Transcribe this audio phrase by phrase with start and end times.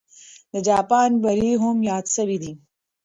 [0.51, 2.51] د جاپان بری هم یاد سوی دی.